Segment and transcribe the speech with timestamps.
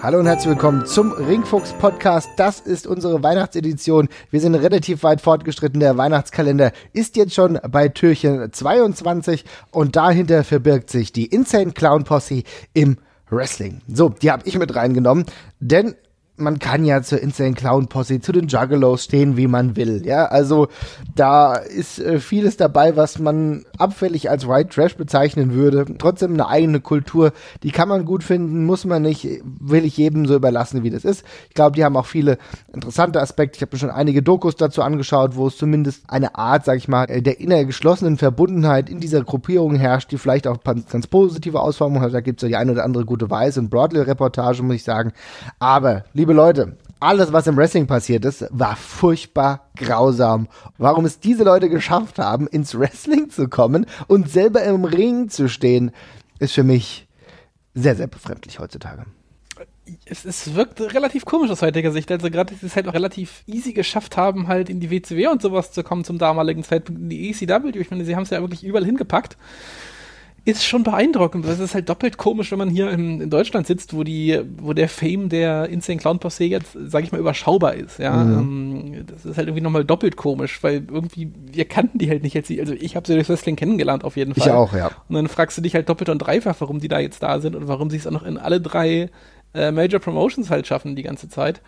[0.00, 2.30] Hallo und herzlich willkommen zum Ringfuchs Podcast.
[2.36, 4.08] Das ist unsere Weihnachtsedition.
[4.30, 5.80] Wir sind relativ weit fortgeschritten.
[5.80, 12.04] Der Weihnachtskalender ist jetzt schon bei Türchen 22 und dahinter verbirgt sich die Insane Clown
[12.04, 13.80] Posse im Wrestling.
[13.92, 15.26] So, die habe ich mit reingenommen,
[15.58, 15.96] denn
[16.38, 20.02] man kann ja zur Insane Clown Posse, zu den Juggalos stehen, wie man will.
[20.06, 20.68] Ja, also
[21.14, 25.84] da ist äh, vieles dabei, was man abfällig als White Trash bezeichnen würde.
[25.98, 27.32] Trotzdem eine eigene Kultur,
[27.62, 31.04] die kann man gut finden, muss man nicht, will ich jedem so überlassen, wie das
[31.04, 31.24] ist.
[31.48, 32.38] Ich glaube, die haben auch viele
[32.72, 33.56] interessante Aspekte.
[33.56, 36.88] Ich habe mir schon einige Dokus dazu angeschaut, wo es zumindest eine Art, sag ich
[36.88, 42.02] mal, der inner geschlossenen Verbundenheit in dieser Gruppierung herrscht, die vielleicht auch ganz positive Ausformungen
[42.02, 42.14] hat.
[42.14, 45.12] Da gibt es ja die eine oder andere gute Weiß- und Broadway-Reportage, muss ich sagen.
[45.58, 50.46] Aber, liebe liebe Leute, alles, was im Wrestling passiert ist, war furchtbar grausam.
[50.76, 55.48] Warum es diese Leute geschafft haben, ins Wrestling zu kommen und selber im Ring zu
[55.48, 55.90] stehen,
[56.38, 57.08] ist für mich
[57.72, 59.06] sehr, sehr befremdlich heutzutage.
[60.04, 62.12] Es, es wirkt relativ komisch aus heutiger Sicht.
[62.12, 65.28] Also gerade, dass sie es halt auch relativ easy geschafft haben, halt in die WCW
[65.28, 67.70] und sowas zu kommen zum damaligen Zeitpunkt, in die ECW.
[67.78, 69.38] Ich meine, sie haben es ja wirklich überall hingepackt
[70.48, 71.46] ist schon beeindruckend.
[71.46, 74.72] Das ist halt doppelt komisch, wenn man hier in, in, Deutschland sitzt, wo die, wo
[74.72, 77.98] der Fame der Insane Clown Posse jetzt, sag ich mal, überschaubar ist.
[77.98, 78.94] Ja, mhm.
[78.94, 82.34] ähm, das ist halt irgendwie nochmal doppelt komisch, weil irgendwie wir kannten die halt nicht
[82.34, 82.50] jetzt.
[82.50, 84.48] Also ich habe sie durch Wrestling kennengelernt auf jeden Fall.
[84.48, 84.90] Ich auch, ja.
[85.08, 87.54] Und dann fragst du dich halt doppelt und dreifach, warum die da jetzt da sind
[87.54, 89.10] und warum sie es auch noch in alle drei
[89.52, 91.60] äh, Major Promotions halt schaffen die ganze Zeit.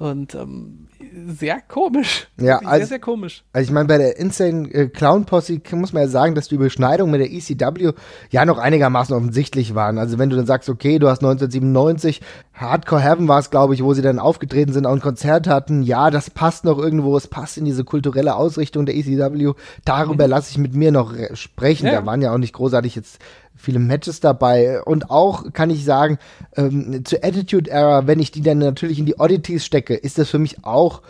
[0.00, 0.86] Und ähm,
[1.26, 2.28] sehr komisch.
[2.40, 3.44] Ja, also, sehr, sehr komisch.
[3.52, 6.54] Also ich meine, bei der Insane äh, Clown Posse muss man ja sagen, dass die
[6.54, 7.92] Überschneidungen mit der ECW
[8.30, 9.98] ja noch einigermaßen offensichtlich waren.
[9.98, 12.22] Also wenn du dann sagst, okay, du hast 1997,
[12.54, 15.82] Hardcore Heaven war es, glaube ich, wo sie dann aufgetreten sind, auch ein Konzert hatten.
[15.82, 19.52] Ja, das passt noch irgendwo, es passt in diese kulturelle Ausrichtung der ECW.
[19.84, 20.30] Darüber mhm.
[20.30, 21.88] lasse ich mit mir noch sprechen.
[21.88, 22.00] Ja.
[22.00, 23.18] Da waren ja auch nicht großartig jetzt
[23.60, 24.82] viele Matches dabei.
[24.82, 26.18] Und auch kann ich sagen,
[26.56, 30.30] ähm, zur Attitude Era, wenn ich die dann natürlich in die Oddities stecke, ist das
[30.30, 31.02] für mich auch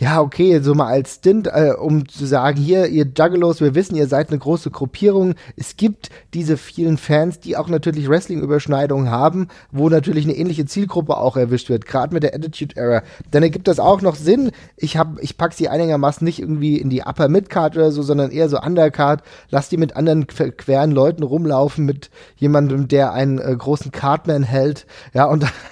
[0.00, 3.96] ja, okay, so mal als Stint, äh, um zu sagen, hier, ihr Juggalos, wir wissen,
[3.96, 5.34] ihr seid eine große Gruppierung.
[5.56, 11.18] Es gibt diese vielen Fans, die auch natürlich Wrestling-Überschneidungen haben, wo natürlich eine ähnliche Zielgruppe
[11.18, 13.02] auch erwischt wird, gerade mit der Attitude Era.
[13.30, 14.52] Dann ergibt das auch noch Sinn.
[14.78, 18.30] Ich hab, ich pack sie einigermaßen nicht irgendwie in die Upper Mid-Card oder so, sondern
[18.30, 19.22] eher so Undercard.
[19.50, 24.86] Lass die mit anderen queren Leuten rumlaufen, mit jemandem, der einen äh, großen Cardman hält,
[25.12, 25.44] ja, und,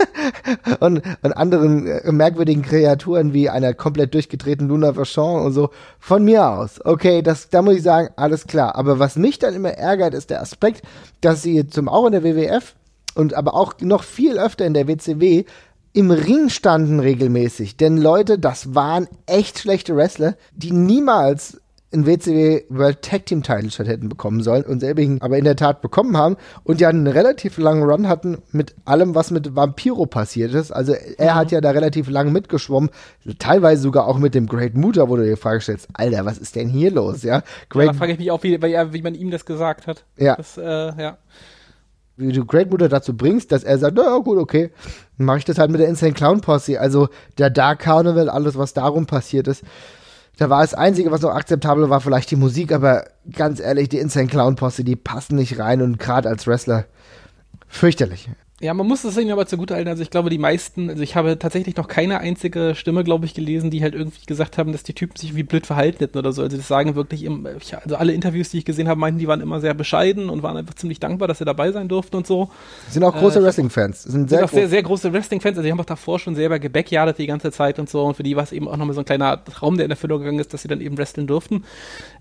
[0.80, 5.70] und, und anderen äh, merkwürdigen Kreaturen wie einer komplett durchgetreten, Luna Vachon und so.
[5.98, 6.80] Von mir aus.
[6.84, 8.74] Okay, das, da muss ich sagen, alles klar.
[8.76, 10.82] Aber was mich dann immer ärgert, ist der Aspekt,
[11.20, 12.74] dass sie zum auch in der WWF
[13.14, 15.44] und aber auch noch viel öfter in der WCW
[15.92, 17.76] im Ring standen regelmäßig.
[17.76, 21.60] Denn Leute, das waren echt schlechte Wrestler, die niemals
[21.92, 25.56] ein WCW World Tag Team Title Shot hätten bekommen sollen und selbigen aber in der
[25.56, 30.04] Tat bekommen haben und ja einen relativ langen Run hatten mit allem, was mit Vampiro
[30.06, 30.70] passiert ist.
[30.70, 31.38] Also er mhm.
[31.38, 32.90] hat ja da relativ lang mitgeschwommen,
[33.38, 36.38] teilweise sogar auch mit dem Great Muta, wo du dir die Frage stellst, Alter, was
[36.38, 37.22] ist denn hier los?
[37.22, 40.04] Ja, Great ja da frage ich mich auch, wie, wie man ihm das gesagt hat.
[40.18, 40.36] Ja.
[40.36, 41.18] Das, äh, ja
[42.18, 44.70] wie du Great Muta dazu bringst, dass er sagt, na gut, okay,
[45.16, 46.80] mache ich das halt mit der Insane Clown Posse.
[46.80, 49.62] Also der Dark Carnival, alles, was darum passiert ist.
[50.38, 53.98] Da war das Einzige, was noch akzeptabel war, vielleicht die Musik, aber ganz ehrlich, die
[53.98, 56.86] Insane Clown Posse, die passen nicht rein und gerade als Wrestler
[57.66, 58.30] fürchterlich.
[58.60, 59.88] Ja, man muss das ihnen aber zugutehalten.
[59.88, 63.32] Also ich glaube, die meisten, also ich habe tatsächlich noch keine einzige Stimme, glaube ich,
[63.32, 66.32] gelesen, die halt irgendwie gesagt haben, dass die Typen sich wie blöd verhalten hätten oder
[66.32, 66.42] so.
[66.42, 69.40] Also das sagen wirklich, im, also alle Interviews, die ich gesehen habe, meinten, die waren
[69.40, 72.50] immer sehr bescheiden und waren einfach ziemlich dankbar, dass sie dabei sein durften und so.
[72.90, 74.02] Sind auch große äh, Wrestling-Fans.
[74.02, 75.56] Sind, sehr, sind auch sehr, sehr große Wrestling-Fans.
[75.56, 78.04] Also die haben auch davor schon selber gebackjardet die ganze Zeit und so.
[78.06, 80.18] Und für die war es eben auch nochmal so ein kleiner Traum, der in Erfüllung
[80.18, 81.62] gegangen ist, dass sie dann eben wresteln durften.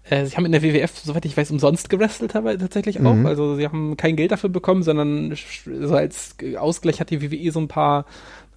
[0.09, 3.13] Äh, sie haben in der WWF, soweit ich weiß, umsonst gewrestelt tatsächlich auch.
[3.13, 3.25] Mhm.
[3.25, 5.35] Also sie haben kein Geld dafür bekommen, sondern
[5.66, 8.06] so als Ausgleich hat die WWE so ein paar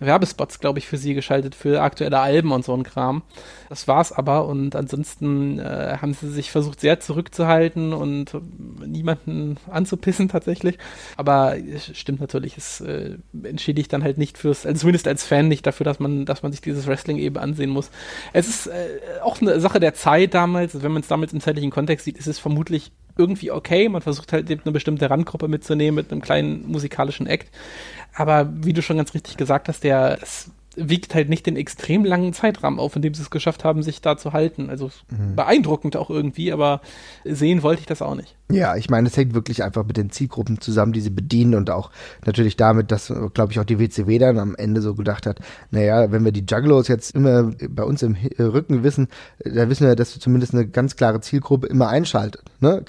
[0.00, 3.22] Werbespots, glaube ich, für sie geschaltet, für aktuelle Alben und so ein Kram.
[3.69, 8.33] Das war's aber und ansonsten äh, haben sie sich versucht, sehr zurückzuhalten und
[8.84, 10.78] niemanden anzupissen tatsächlich.
[11.16, 15.48] Aber es stimmt natürlich, es äh, entschädigt dann halt nicht fürs, also zumindest als Fan
[15.48, 17.91] nicht dafür, dass man, dass man sich dieses Wrestling eben ansehen muss.
[18.33, 21.71] Es ist äh, auch eine Sache der Zeit damals, wenn man es damals im zeitlichen
[21.71, 22.91] Kontext sieht, ist es vermutlich
[23.21, 23.89] irgendwie okay.
[23.89, 27.51] Man versucht halt eben eine bestimmte Randgruppe mitzunehmen mit einem kleinen musikalischen Act.
[28.15, 32.05] Aber wie du schon ganz richtig gesagt hast, der es wiegt halt nicht den extrem
[32.05, 34.71] langen Zeitrahmen auf, in dem sie es geschafft haben, sich da zu halten.
[34.71, 35.37] Also mhm.
[35.37, 36.81] beeindruckend auch irgendwie, aber
[37.25, 38.37] sehen wollte ich das auch nicht.
[38.51, 41.71] Ja, ich meine, es hängt wirklich einfach mit den Zielgruppen zusammen, die sie bedienen und
[41.71, 41.91] auch
[42.25, 46.11] natürlich damit, dass, glaube ich, auch die WCW dann am Ende so gedacht hat, naja,
[46.11, 49.09] wenn wir die Juggalos jetzt immer bei uns im äh, Rücken wissen,
[49.45, 52.43] da wissen wir, dass wir zumindest eine ganz klare Zielgruppe immer einschaltet.
[52.61, 52.85] Ne?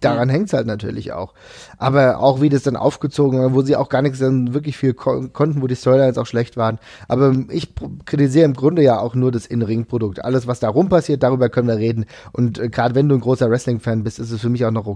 [0.00, 0.32] Daran mhm.
[0.32, 1.34] hängt es halt natürlich auch.
[1.78, 4.94] Aber auch wie das dann aufgezogen war, wo sie auch gar nichts dann wirklich viel
[4.94, 6.78] ko konnten, wo die Storylines auch schlecht waren.
[7.08, 7.74] Aber ich
[8.04, 10.24] kritisiere im Grunde ja auch nur das In-Ring-Produkt.
[10.24, 12.06] Alles, was da rum passiert, darüber können wir reden.
[12.32, 14.86] Und äh, gerade wenn du ein großer Wrestling-Fan bist, ist es für mich auch noch
[14.86, 14.95] okay,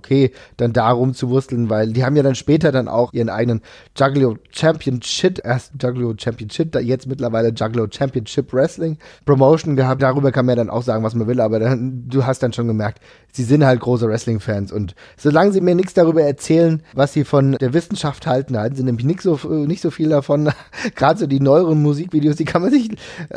[0.56, 3.62] dann da rumzuwursteln, weil die haben ja dann später dann auch ihren eigenen
[3.96, 10.02] Juggalo Championship, erst Juggalo Championship, jetzt mittlerweile Juggalo Championship Wrestling Promotion gehabt.
[10.02, 12.52] Darüber kann man ja dann auch sagen, was man will, aber dann, du hast dann
[12.52, 13.00] schon gemerkt,
[13.32, 17.52] sie sind halt große Wrestling-Fans und solange sie mir nichts darüber erzählen, was sie von
[17.52, 20.50] der Wissenschaft halten, halten sie nämlich nicht so, nicht so viel davon.
[20.94, 22.90] Gerade so die neueren Musikvideos, die kann man sich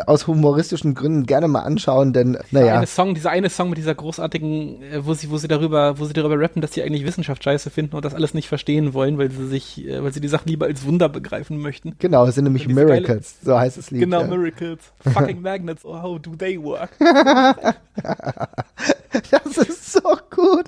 [0.07, 2.77] aus humoristischen Gründen gerne mal anschauen, denn, naja.
[2.77, 6.05] Eine Song, dieser eine Song mit dieser großartigen, äh, wo sie, wo sie darüber, wo
[6.05, 9.17] sie darüber rappen, dass sie eigentlich Wissenschaft scheiße finden und das alles nicht verstehen wollen,
[9.17, 11.95] weil sie sich, äh, weil sie die Sachen lieber als Wunder begreifen möchten.
[11.99, 14.01] Genau, es sind nämlich Miracles, geile, so heißt es Lied.
[14.01, 14.27] Genau, ja.
[14.27, 14.79] Miracles.
[14.99, 16.91] Fucking Magnets, oh, how do they work?
[19.31, 20.67] das ist so gut.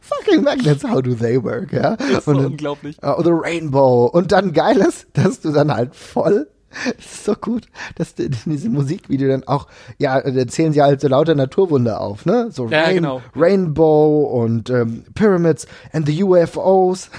[0.00, 1.96] Fucking Magnets, how do they work, ja?
[1.96, 2.96] Das ist so und, unglaublich.
[3.02, 4.06] Uh, oder Rainbow.
[4.06, 6.48] Und dann geiles, dass du dann halt voll
[6.96, 9.66] das ist so gut, dass die, diese Musikvideo dann auch,
[9.98, 12.48] ja, da zählen sie halt so lauter Naturwunder auf, ne?
[12.50, 13.22] So ja, Rain, genau.
[13.34, 17.10] Rainbow und ähm, Pyramids and the UFOs.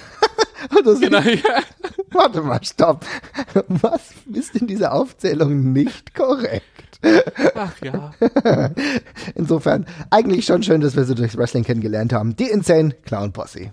[1.00, 1.62] genau, ja.
[2.12, 3.06] Warte mal, stopp.
[3.68, 7.00] Was ist in dieser Aufzählung nicht korrekt?
[7.54, 8.12] Ach ja.
[9.36, 12.36] Insofern, eigentlich schon schön, dass wir sie durchs Wrestling kennengelernt haben.
[12.36, 13.72] Die Insane Clown Posse.